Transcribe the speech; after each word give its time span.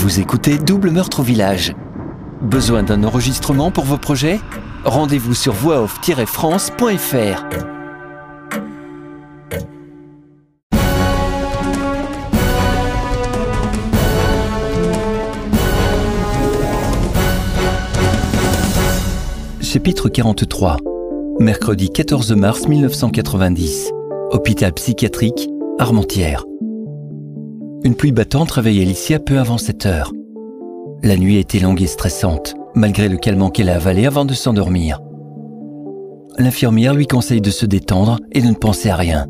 Vous 0.00 0.18
écoutez 0.18 0.56
Double 0.56 0.90
Meurtre 0.90 1.20
au 1.20 1.22
Village. 1.22 1.74
Besoin 2.40 2.82
d'un 2.82 3.04
enregistrement 3.04 3.70
pour 3.70 3.84
vos 3.84 3.98
projets? 3.98 4.40
Rendez-vous 4.82 5.34
sur 5.34 5.52
voixoff-france.fr. 5.52 7.44
Chapitre 19.60 20.08
43 20.08 20.78
Mercredi 21.40 21.90
14 21.90 22.32
mars 22.32 22.66
1990 22.66 23.90
Hôpital 24.30 24.72
psychiatrique, 24.72 25.50
Armentières. 25.78 26.46
Une 27.82 27.94
pluie 27.94 28.12
battante 28.12 28.50
réveille 28.50 28.82
Alicia 28.82 29.18
peu 29.18 29.38
avant 29.38 29.56
7 29.56 29.86
heures. 29.86 30.12
La 31.02 31.16
nuit 31.16 31.38
était 31.38 31.60
longue 31.60 31.80
et 31.80 31.86
stressante, 31.86 32.54
malgré 32.74 33.08
le 33.08 33.16
calmant 33.16 33.48
qu'elle 33.48 33.70
a 33.70 33.76
avalé 33.76 34.04
avant 34.04 34.26
de 34.26 34.34
s'endormir. 34.34 35.00
L'infirmière 36.36 36.92
lui 36.92 37.06
conseille 37.06 37.40
de 37.40 37.50
se 37.50 37.64
détendre 37.64 38.18
et 38.32 38.42
de 38.42 38.48
ne 38.48 38.54
penser 38.54 38.90
à 38.90 38.96
rien. 38.96 39.26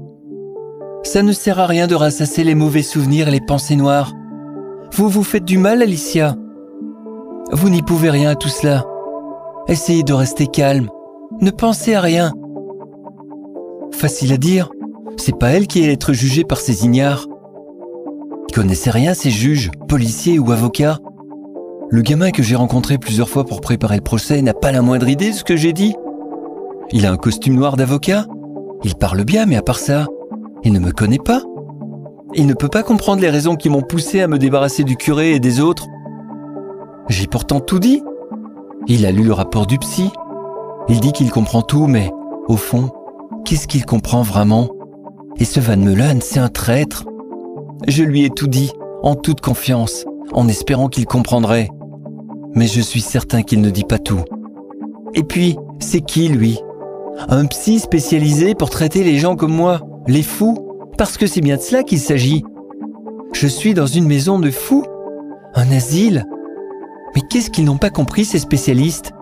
Ça 1.05 1.23
ne 1.23 1.31
sert 1.31 1.61
à 1.61 1.67
rien 1.67 1.87
de 1.87 1.95
rassasser 1.95 2.43
les 2.43 2.57
mauvais 2.57 2.83
souvenirs 2.83 3.29
et 3.29 3.33
les 3.33 3.41
pensées 3.41 3.77
noires. 3.77 4.13
Vous 4.95 5.09
vous 5.09 5.23
faites 5.23 5.45
du 5.45 5.57
mal, 5.57 5.81
Alicia. 5.81 6.35
Vous 7.53 7.71
n'y 7.71 7.83
pouvez 7.83 8.11
rien 8.11 8.31
à 8.31 8.35
tout 8.35 8.49
cela. 8.49 8.85
Essayez 9.69 10.03
de 10.03 10.13
rester 10.13 10.49
calme. 10.49 10.89
Ne 11.41 11.53
pensez 11.53 11.95
à 11.95 12.01
rien. 12.01 12.33
Facile 13.93 14.33
à 14.33 14.39
dire. 14.39 14.71
C'est 15.17 15.39
pas 15.39 15.51
elle 15.51 15.69
qui 15.69 15.85
est 15.85 15.93
être 15.93 16.13
jugée 16.13 16.45
par 16.45 16.59
ces 16.59 16.85
ignares. 16.85 17.30
Connaissaient 18.53 18.91
rien, 18.91 19.15
ces 19.15 19.31
juges, 19.31 19.71
policiers 19.89 20.39
ou 20.39 20.51
avocats. 20.51 20.99
Le 21.89 22.03
gamin 22.03 22.31
que 22.31 22.43
j'ai 22.43 22.57
rencontré 22.57 22.99
plusieurs 22.99 23.29
fois 23.29 23.45
pour 23.45 23.61
préparer 23.61 23.97
le 23.97 24.03
procès 24.03 24.43
n'a 24.43 24.55
pas 24.55 24.73
la 24.73 24.83
moindre 24.83 25.09
idée 25.09 25.31
de 25.31 25.35
ce 25.35 25.45
que 25.45 25.57
j'ai 25.57 25.73
dit. 25.73 25.95
Il 26.91 27.07
a 27.07 27.13
un 27.13 27.17
costume 27.17 27.55
noir 27.55 27.77
d'avocat. 27.77 28.27
Il 28.83 28.97
parle 28.97 29.25
bien, 29.25 29.47
mais 29.47 29.57
à 29.57 29.63
part 29.63 29.79
ça, 29.79 30.07
il 30.65 30.73
ne 30.73 30.81
me 30.81 30.91
connaît 30.91 31.19
pas. 31.19 31.43
Il 32.35 32.47
ne 32.47 32.55
peut 32.55 32.69
pas 32.69 32.83
comprendre 32.83 33.23
les 33.23 33.31
raisons 33.31 33.55
qui 33.55 33.71
m'ont 33.71 33.83
poussé 33.83 34.21
à 34.21 34.29
me 34.29 34.39
débarrasser 34.39 34.85
du 34.85 34.97
curé 34.97 35.33
et 35.33 35.41
des 35.41 35.61
autres. 35.61 35.87
J'ai 37.09 37.29
pourtant 37.29 37.61
tout 37.61 37.79
dit. 37.79 38.03
Il 38.89 39.07
a 39.07 39.13
lu 39.13 39.23
le 39.23 39.33
rapport 39.33 39.67
du 39.67 39.79
psy. 39.79 40.11
Il 40.89 41.01
dit 41.01 41.13
qu'il 41.13 41.31
comprend 41.31 41.63
tout, 41.63 41.87
mais 41.87 42.11
au 42.49 42.57
fond, 42.57 42.91
qu'est-ce 43.45 43.69
qu'il 43.69 43.87
comprend 43.87 44.23
vraiment? 44.23 44.69
Et 45.39 45.45
ce 45.45 45.61
Van 45.61 45.77
Meulen, 45.77 46.21
c'est 46.21 46.41
un 46.41 46.49
traître. 46.49 47.05
Je 47.89 48.03
lui 48.03 48.25
ai 48.25 48.31
tout 48.31 48.47
dit, 48.47 48.73
en 49.03 49.15
toute 49.15 49.41
confiance, 49.41 50.05
en 50.33 50.49
espérant 50.49 50.89
qu'il 50.89 51.07
comprendrait. 51.07 51.69
Mais 52.55 52.67
je 52.67 52.81
suis 52.81 53.01
certain 53.01 53.43
qu'il 53.43 53.61
ne 53.61 53.71
dit 53.71 53.85
pas 53.85 53.99
tout. 53.99 54.21
Et 55.15 55.23
puis, 55.23 55.57
c'est 55.79 56.01
qui 56.01 56.29
lui? 56.29 56.61
Un 57.29 57.47
psy 57.47 57.79
spécialisé 57.79 58.55
pour 58.55 58.71
traiter 58.71 59.03
les 59.03 59.19
gens 59.19 59.37
comme 59.37 59.55
moi, 59.55 59.81
les 60.07 60.23
fous? 60.23 60.57
Parce 60.99 61.17
que 61.17 61.27
c'est 61.27 61.41
bien 61.41 61.57
de 61.57 61.63
cela 61.63 61.83
qu'il 61.83 62.01
s'agit. 62.01 62.45
Je 63.33 63.47
suis 63.47 63.75
dans 63.75 63.87
une 63.87 64.07
maison 64.07 64.39
de 64.39 64.51
fous? 64.51 64.85
Un 65.55 65.71
asile? 65.73 66.27
Mais 67.15 67.23
qu'est-ce 67.29 67.51
qu'ils 67.51 67.65
n'ont 67.65 67.79
pas 67.79 67.91
compris 67.91 68.25
ces 68.25 68.39
spécialistes? 68.39 69.13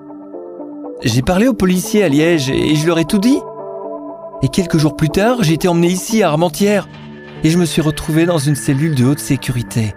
J'ai 1.03 1.23
parlé 1.23 1.47
aux 1.47 1.55
policiers 1.55 2.03
à 2.03 2.09
Liège 2.09 2.51
et 2.51 2.75
je 2.75 2.87
leur 2.87 2.99
ai 2.99 3.05
tout 3.05 3.19
dit. 3.19 3.39
Et 4.43 4.49
quelques 4.49 4.79
jours 4.79 4.97
plus 4.97 5.11
tard, 5.11 5.43
j'ai 5.43 5.55
été 5.55 5.69
emmené 5.69 5.89
ici 5.89 6.23
à 6.23 6.29
Armentières 6.29 6.89
et 7.45 7.51
je 7.51 7.59
me 7.59 7.65
suis 7.65 7.83
retrouvé 7.83 8.27
dans 8.27 8.39
une 8.39 8.57
cellule 8.57 8.95
de 8.95 9.05
haute 9.05 9.19
sécurité. 9.19 9.95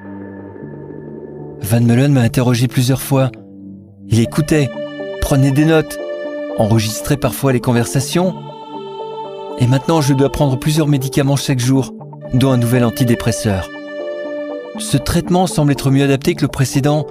Van 1.62 1.82
Meulen 1.82 2.14
m'a 2.14 2.22
interrogé 2.22 2.68
plusieurs 2.68 3.02
fois. 3.02 3.32
Il 4.08 4.20
écoutait, 4.20 4.70
prenait 5.22 5.52
des 5.52 5.66
notes, 5.66 6.00
enregistrait 6.58 7.18
parfois 7.18 7.54
les 7.54 7.60
conversations. 7.60 8.36
Et 9.60 9.68
maintenant, 9.68 10.02
je 10.02 10.14
dois 10.14 10.32
prendre 10.32 10.58
plusieurs 10.58 10.88
médicaments 10.88 11.36
chaque 11.36 11.60
jour, 11.60 11.94
dont 12.34 12.52
un 12.52 12.58
nouvel 12.58 12.84
antidépresseur. 12.84 13.70
Ce 14.80 14.98
traitement 14.98 15.48
semble 15.48 15.72
être 15.72 15.92
mieux 15.92 16.04
adapté 16.04 16.36
que 16.36 16.42
le 16.42 16.48
précédent. 16.48 17.06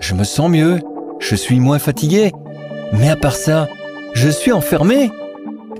Je 0.00 0.14
me 0.14 0.24
sens 0.24 0.50
mieux, 0.50 0.78
je 1.18 1.34
suis 1.34 1.60
moins 1.60 1.78
fatigué. 1.78 2.32
Mais 2.92 3.08
à 3.08 3.16
part 3.16 3.36
ça, 3.36 3.68
je 4.14 4.28
suis 4.28 4.52
enfermé. 4.52 5.10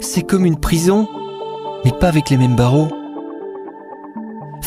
C'est 0.00 0.22
comme 0.22 0.46
une 0.46 0.58
prison, 0.58 1.08
mais 1.84 1.92
pas 1.92 2.08
avec 2.08 2.30
les 2.30 2.36
mêmes 2.36 2.56
barreaux. 2.56 2.88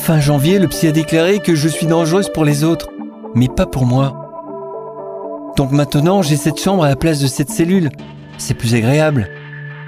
Fin 0.05 0.19
janvier, 0.19 0.59
le 0.59 0.67
psy 0.67 0.85
a 0.85 0.91
déclaré 0.91 1.39
que 1.39 1.55
je 1.55 1.67
suis 1.67 1.87
dangereuse 1.87 2.29
pour 2.29 2.45
les 2.45 2.63
autres 2.63 2.89
mais 3.33 3.47
pas 3.47 3.65
pour 3.65 3.87
moi. 3.87 5.51
Donc 5.57 5.71
maintenant, 5.71 6.21
j'ai 6.21 6.37
cette 6.37 6.59
chambre 6.59 6.83
à 6.83 6.89
la 6.89 6.95
place 6.95 7.19
de 7.19 7.25
cette 7.25 7.49
cellule. 7.49 7.89
C'est 8.37 8.53
plus 8.53 8.75
agréable. 8.75 9.29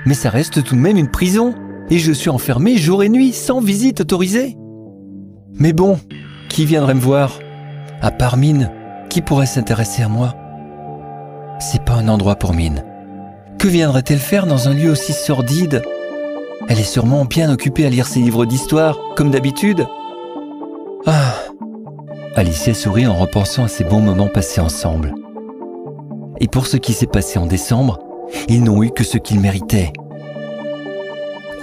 Mais 0.08 0.16
ça 0.16 0.32
reste 0.32 0.64
tout 0.64 0.74
de 0.76 0.82
même 0.82 0.98
une 0.98 1.12
prison. 1.12 1.54
Et 1.92 2.00
je 2.00 2.12
suis 2.12 2.32
enfermé 2.32 2.78
jour 2.78 3.04
et 3.04 3.10
nuit, 3.10 3.32
sans 3.32 3.62
visite 3.62 4.02
autorisée. 4.02 4.58
Mais 5.54 5.72
bon, 5.72 6.00
qui 6.50 6.66
viendrait 6.66 6.96
me 6.96 7.00
voir? 7.00 7.40
À 8.02 8.10
part 8.10 8.38
Mine, 8.38 8.72
qui 9.10 9.22
pourrait 9.22 9.46
s'intéresser 9.46 10.02
à 10.02 10.10
moi? 10.10 10.34
C'est 11.60 11.84
pas 11.84 11.94
un 11.94 12.08
endroit 12.08 12.38
pour 12.38 12.56
Mine. 12.56 12.84
Que 13.60 13.68
viendrait-elle 13.68 14.18
faire 14.18 14.48
dans 14.48 14.68
un 14.68 14.74
lieu 14.74 14.90
aussi 14.90 15.14
sordide? 15.14 15.84
Elle 16.70 16.80
est 16.80 16.84
sûrement 16.84 17.26
bien 17.26 17.52
occupée 17.52 17.86
à 17.86 17.90
lire 17.92 18.08
ses 18.08 18.20
livres 18.20 18.48
d'histoire, 18.48 18.98
comme 19.16 19.30
d'habitude. 19.30 19.86
Alicia 22.38 22.76
sourit 22.76 23.08
en 23.08 23.16
repensant 23.16 23.64
à 23.64 23.68
ces 23.68 23.84
bons 23.84 24.00
moments 24.00 24.28
passés 24.28 24.62
ensemble. 24.62 25.16
Et 26.40 26.48
pour 26.48 26.68
ce 26.68 26.78
qui 26.78 26.94
s'est 26.94 27.08
passé 27.08 27.40
en 27.40 27.48
décembre, 27.48 27.98
ils 28.48 28.64
n'ont 28.64 28.84
eu 28.84 28.92
que 28.92 29.04
ce 29.04 29.18
qu'ils 29.18 29.40
méritaient. 29.40 29.92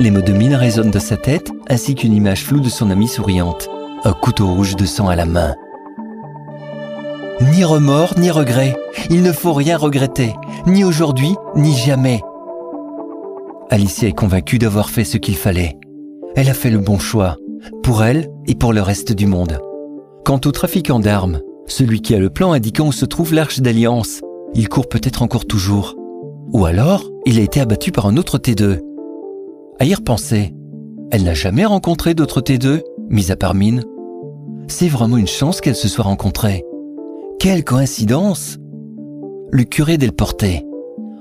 Les 0.01 0.11
mots 0.11 0.21
de 0.21 0.33
mine 0.33 0.57
résonnent 0.57 0.91
dans 0.91 0.99
sa 0.99 1.17
tête, 1.17 1.53
ainsi 1.71 1.95
qu'une 1.95 2.13
image 2.13 2.43
floue 2.43 2.59
de 2.59 2.69
son 2.69 2.91
amie 2.91 3.07
souriante, 3.07 3.69
un 4.03 4.13
couteau 4.13 4.49
rouge 4.49 4.75
de 4.75 4.85
sang 4.85 5.07
à 5.07 5.15
la 5.15 5.27
main. 5.27 5.55
Ni 7.41 7.63
remords, 7.63 8.19
ni 8.19 8.33
regrets. 8.33 8.77
Il 9.11 9.23
ne 9.23 9.31
faut 9.31 9.53
rien 9.53 9.77
regretter, 9.77 10.35
ni 10.67 10.83
aujourd'hui, 10.83 11.37
ni 11.55 11.73
jamais. 11.73 12.21
Alicia 13.71 14.09
est 14.09 14.13
convaincue 14.13 14.59
d'avoir 14.59 14.91
fait 14.91 15.05
ce 15.05 15.19
qu'il 15.19 15.37
fallait. 15.37 15.79
Elle 16.35 16.51
a 16.51 16.55
fait 16.55 16.71
le 16.71 16.79
bon 16.79 16.99
choix, 16.99 17.37
pour 17.85 18.03
elle 18.03 18.29
et 18.49 18.57
pour 18.57 18.73
le 18.73 18.83
reste 18.83 19.13
du 19.13 19.29
monde. 19.29 19.61
Quant 20.25 20.41
au 20.47 20.53
trafiquant 20.53 21.01
d'armes, 21.01 21.43
celui 21.67 22.01
qui 22.01 22.15
a 22.15 22.19
le 22.19 22.31
plan 22.31 22.53
indiquant 22.53 22.87
où 22.87 22.93
se 22.93 23.05
trouve 23.05 23.35
l'arche 23.35 23.61
d'alliance, 23.61 24.23
il 24.55 24.71
court 24.71 24.89
peut-être 24.89 25.21
encore 25.21 25.45
toujours. 25.45 25.97
Ou 26.55 26.65
alors, 26.65 27.11
il 27.27 27.39
a 27.39 27.43
été 27.43 27.61
abattu 27.61 27.93
par 27.93 28.07
un 28.07 28.17
autre 28.17 28.39
T2. 28.39 28.81
À 29.79 29.85
y 29.85 29.95
repenser, 29.95 30.55
elle 31.11 31.25
n'a 31.25 31.35
jamais 31.35 31.67
rencontré 31.67 32.15
d'autres 32.15 32.41
T2, 32.41 32.81
mis 33.11 33.33
à 33.33 33.37
part 33.37 33.55
Mine. 33.55 33.85
C'est 34.67 34.89
vraiment 34.89 35.19
une 35.19 35.27
chance 35.27 35.61
qu'elle 35.61 35.77
se 35.77 35.89
soit 35.89 36.05
rencontrée. 36.05 36.65
Quelle 37.39 37.63
coïncidence 37.63 38.57
Le 39.51 39.65
curé 39.65 39.99
Delporté, 39.99 40.65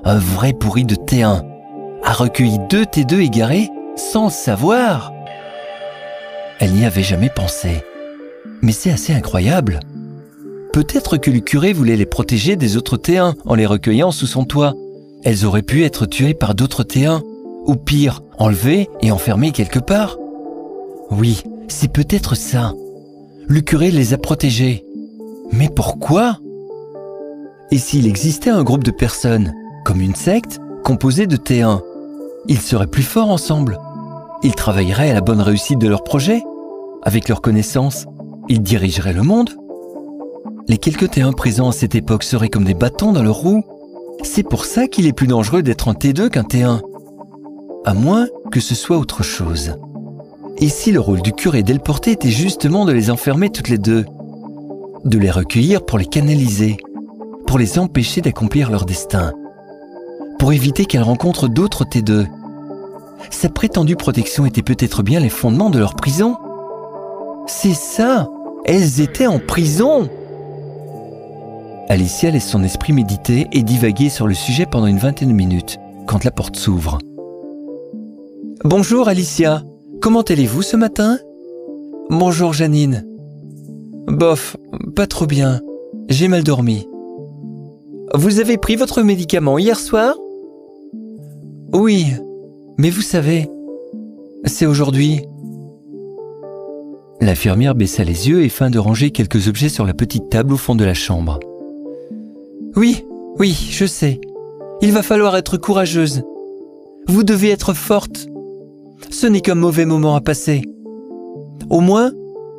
un 0.06 0.18
vrai 0.18 0.54
pourri 0.54 0.86
de 0.86 0.96
T1, 0.96 1.44
a 2.04 2.14
recueilli 2.14 2.58
deux 2.70 2.84
T2 2.84 3.20
égarés 3.20 3.68
sans 3.98 4.26
le 4.26 4.32
savoir. 4.32 5.12
Elle 6.60 6.72
n'y 6.72 6.86
avait 6.86 7.04
jamais 7.04 7.30
pensé. 7.30 7.84
Mais 8.64 8.72
c'est 8.72 8.92
assez 8.92 9.14
incroyable. 9.14 9.82
Peut-être 10.72 11.18
que 11.18 11.30
le 11.30 11.42
curé 11.42 11.74
voulait 11.74 11.98
les 11.98 12.06
protéger 12.06 12.56
des 12.56 12.78
autres 12.78 12.98
T1 12.98 13.36
en 13.46 13.56
les 13.56 13.66
recueillant 13.66 14.12
sous 14.12 14.26
son 14.26 14.46
toit. 14.46 14.74
Elles 15.24 15.46
auraient 15.46 15.62
pu 15.62 15.84
être 15.84 16.06
tuées 16.06 16.34
par 16.34 16.56
d'autres 16.56 16.84
T1, 16.84 17.22
ou 17.66 17.76
pire, 17.76 18.22
enlevées 18.40 18.90
et 19.02 19.12
enfermées 19.12 19.52
quelque 19.52 19.80
part. 19.80 20.18
Oui, 21.12 21.44
c'est 21.68 21.92
peut-être 21.92 22.36
ça. 22.36 22.74
Le 23.48 23.60
curé 23.60 23.92
les 23.92 24.14
a 24.14 24.18
protégées. 24.18 24.86
Mais 25.52 25.68
pourquoi? 25.68 26.40
Et 27.70 27.78
s'il 27.78 28.08
existait 28.08 28.50
un 28.50 28.64
groupe 28.64 28.84
de 28.86 28.92
personnes, 28.92 29.54
comme 29.84 30.00
une 30.00 30.16
secte, 30.16 30.60
composée 30.86 31.28
de 31.28 31.36
T1 31.36 31.82
Ils 32.48 32.62
seraient 32.62 32.88
plus 32.88 33.04
forts 33.04 33.30
ensemble. 33.30 33.78
Ils 34.42 34.56
travailleraient 34.56 35.12
à 35.12 35.16
la 35.16 35.22
bonne 35.22 35.42
réussite 35.42 35.80
de 35.80 35.88
leur 35.90 36.06
projet, 36.06 36.42
avec 37.04 37.28
leurs 37.28 37.42
connaissances, 37.42 38.06
il 38.50 38.62
dirigerait 38.62 39.14
le 39.14 39.24
monde 39.24 39.52
Les 40.68 40.78
quelques 40.78 41.06
T1 41.06 41.34
présents 41.34 41.70
à 41.70 41.74
cette 41.74 41.96
époque 41.96 42.24
seraient 42.24 42.50
comme 42.50 42.66
des 42.66 42.74
bâtons 42.74 43.14
dans 43.14 43.24
leur 43.24 43.36
roue. 43.36 43.64
C'est 44.24 44.44
pour 44.44 44.66
ça 44.66 44.88
qu'il 44.88 45.08
est 45.08 45.14
plus 45.14 45.28
dangereux 45.28 45.64
d'être 45.64 45.88
un 45.88 45.94
T2 45.94 46.30
qu'un 46.30 46.44
T1. 46.44 46.82
À 47.86 47.94
moins 47.94 48.28
que 48.52 48.60
ce 48.60 48.76
soit 48.76 48.98
autre 48.98 49.24
chose. 49.24 49.76
Et 50.58 50.70
si 50.70 50.92
le 50.92 51.00
rôle 51.00 51.22
du 51.22 51.34
curé 51.34 51.64
Delporté 51.64 52.12
était 52.12 52.30
justement 52.30 52.86
de 52.86 52.94
les 52.94 53.10
enfermer 53.10 53.50
toutes 53.50 53.70
les 53.70 53.78
deux? 53.78 54.06
De 55.04 55.18
les 55.18 55.32
recueillir 55.32 55.86
pour 55.86 55.98
les 55.98 56.06
canaliser, 56.06 56.78
pour 57.48 57.58
les 57.58 57.80
empêcher 57.80 58.22
d'accomplir 58.22 58.72
leur 58.72 58.86
destin, 58.86 59.34
pour 60.40 60.54
éviter 60.54 60.86
qu'elles 60.86 61.04
rencontrent 61.04 61.50
d'autres 61.50 61.84
T2. 61.84 62.28
Sa 63.30 63.50
prétendue 63.50 63.96
protection 63.96 64.46
était 64.46 64.62
peut-être 64.62 65.04
bien 65.04 65.20
les 65.20 65.30
fondements 65.30 65.70
de 65.70 65.80
leur 65.80 65.96
prison 65.96 66.38
c'est 67.48 67.74
ça 67.74 68.30
Elles 68.66 69.02
étaient 69.02 69.28
en 69.28 69.40
prison 69.40 70.10
Alicia 71.90 72.32
laisse 72.32 72.48
son 72.48 72.64
esprit 72.64 72.94
méditer 72.94 73.48
et 73.52 73.62
divaguer 73.62 74.10
sur 74.10 74.28
le 74.28 74.34
sujet 74.34 74.66
pendant 74.66 74.88
une 74.88 74.98
vingtaine 74.98 75.30
de 75.30 75.34
minutes, 75.34 75.80
quand 76.08 76.24
la 76.24 76.32
porte 76.32 76.56
s'ouvre. 76.56 76.98
Bonjour 78.64 79.10
Alicia, 79.10 79.64
comment 80.02 80.22
allez-vous 80.22 80.62
ce 80.62 80.78
matin? 80.78 81.20
Bonjour 82.10 82.54
Janine. 82.54 83.06
Bof, 84.08 84.58
pas 84.96 85.08
trop 85.08 85.26
bien. 85.26 85.60
J'ai 86.10 86.30
mal 86.30 86.44
dormi. 86.44 86.88
Vous 88.14 88.40
avez 88.40 88.58
pris 88.58 88.76
votre 88.76 89.04
médicament 89.04 89.58
hier 89.58 89.80
soir? 89.80 90.16
Oui, 91.74 92.14
mais 92.78 92.90
vous 92.90 93.02
savez, 93.02 93.50
c'est 94.46 94.66
aujourd'hui. 94.66 95.22
L'infirmière 97.24 97.74
baissa 97.74 98.04
les 98.04 98.28
yeux 98.28 98.44
et 98.44 98.50
fin 98.50 98.70
de 98.70 98.78
ranger 98.78 99.12
quelques 99.12 99.48
objets 99.48 99.70
sur 99.70 99.86
la 99.86 99.94
petite 99.94 100.28
table 100.30 100.52
au 100.52 100.58
fond 100.58 100.76
de 100.76 100.84
la 100.84 100.94
chambre. 100.94 101.40
Oui, 102.76 103.06
oui, 103.40 103.70
je 103.72 103.86
sais. 103.86 104.20
Il 104.82 104.92
va 104.92 105.04
falloir 105.04 105.38
être 105.38 105.56
courageuse. 105.56 106.24
Vous 107.08 107.24
devez 107.24 107.50
être 107.50 107.74
forte. 107.74 108.28
Ce 109.10 109.26
n'est 109.26 109.40
qu'un 109.40 109.56
mauvais 109.56 109.86
moment 109.86 110.18
à 110.18 110.20
passer. 110.20 110.64
Au 111.70 111.80
moins, 111.80 112.12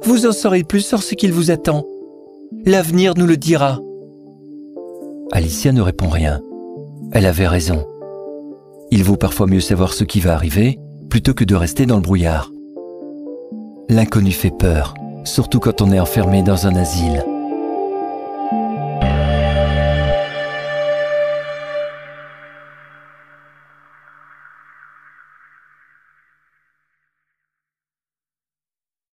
vous 0.03 0.25
en 0.25 0.33
saurez 0.33 0.65
plus 0.65 0.81
sur 0.81 1.03
ce 1.03 1.15
qu'il 1.15 1.35
vous 1.35 1.51
attend. 1.51 1.85
L'avenir 2.65 3.13
nous 3.19 3.27
le 3.27 3.37
dira. 3.37 3.81
Alicia 5.33 5.73
ne 5.73 5.83
répond 5.83 6.09
rien. 6.09 6.41
Elle 7.13 7.27
avait 7.27 7.49
raison. 7.49 7.85
Il 8.91 9.05
vaut 9.05 9.19
parfois 9.19 9.47
mieux 9.47 9.61
savoir 9.61 9.93
ce 9.93 10.05
qui 10.05 10.21
va 10.21 10.33
arriver 10.33 10.79
plutôt 11.11 11.35
que 11.35 11.45
de 11.45 11.55
rester 11.55 11.85
dans 11.85 11.97
le 11.97 12.03
brouillard. 12.03 12.54
L'inconnu 13.89 14.33
fait 14.33 14.51
peur, 14.51 14.95
surtout 15.25 15.61
quand 15.61 15.83
on 15.83 15.93
est 15.93 16.01
enfermé 16.01 16.43
dans 16.43 16.67
un 16.67 16.75
asile. 16.75 17.23